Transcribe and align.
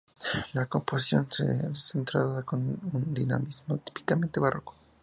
La 0.53 0.65
composición 0.65 1.27
es 1.29 1.37
descentrada, 1.61 2.41
con 2.41 2.59
un 2.59 3.13
dinamismo 3.13 3.77
típicamente 3.77 4.39
barroco. 4.39 4.73